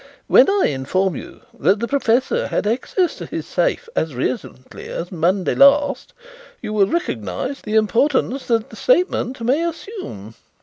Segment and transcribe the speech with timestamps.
[0.25, 5.11] When I inform you that the professor had access to his safe as recently as
[5.13, 6.13] on Monday last
[6.59, 10.33] you will recognize the importance that the statement may assume."